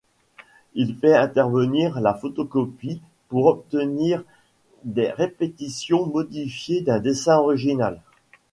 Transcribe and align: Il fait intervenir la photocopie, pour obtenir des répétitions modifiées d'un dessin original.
Il 0.73 0.95
fait 0.95 1.13
intervenir 1.15 2.01
la 2.01 2.15
photocopie, 2.15 3.03
pour 3.29 3.45
obtenir 3.45 4.23
des 4.83 5.11
répétitions 5.11 6.07
modifiées 6.07 6.81
d'un 6.81 6.97
dessin 6.97 7.37
original. 7.37 8.01